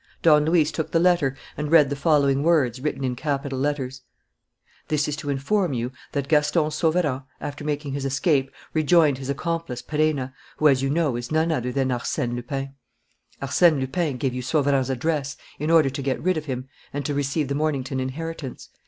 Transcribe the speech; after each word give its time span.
Don 0.23 0.45
Luis 0.45 0.71
took 0.71 0.89
the 0.89 0.99
letter 0.99 1.37
and 1.55 1.69
read 1.69 1.91
the 1.91 1.95
following 1.95 2.41
words, 2.41 2.81
written 2.81 3.03
in 3.03 3.15
capital 3.15 3.59
letters: 3.59 4.01
This 4.87 5.07
is 5.07 5.15
to 5.17 5.29
inform 5.29 5.73
you 5.73 5.91
that 6.13 6.27
Gaston 6.27 6.71
Sauverand, 6.71 7.21
after 7.39 7.63
making 7.63 7.93
his 7.93 8.03
escape, 8.03 8.49
rejoined 8.73 9.19
his 9.19 9.29
accomplice 9.29 9.83
Perenna, 9.83 10.33
who, 10.57 10.67
as 10.69 10.81
you 10.81 10.89
know, 10.89 11.15
is 11.17 11.31
none 11.31 11.51
other 11.51 11.71
than 11.71 11.89
Arsène 11.89 12.33
Lupin. 12.33 12.73
Arsène 13.43 13.79
Lupin 13.79 14.17
gave 14.17 14.33
you 14.33 14.41
Sauverand's 14.41 14.89
address 14.89 15.37
in 15.59 15.69
order 15.69 15.91
to 15.91 16.01
get 16.01 16.19
rid 16.19 16.35
of 16.35 16.45
him 16.45 16.67
and 16.91 17.05
to 17.05 17.13
receive 17.13 17.47
the 17.47 17.53
Mornington 17.53 17.99
inheritance. 17.99 18.69